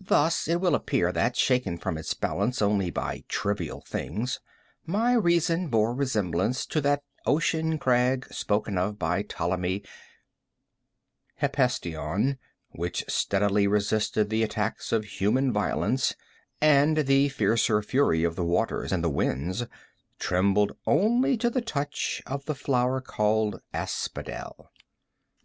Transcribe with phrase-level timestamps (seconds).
[0.00, 4.40] Thus it will appear that, shaken from its balance only by trivial things,
[4.84, 9.84] my reason bore resemblance to that ocean crag spoken of by Ptolemy
[11.40, 12.38] Hephestion,
[12.70, 16.16] which steadily resisting the attacks of human violence,
[16.60, 19.64] and the fiercer fury of the waters and the winds,
[20.18, 24.72] trembled only to the touch of the flower called Asphodel.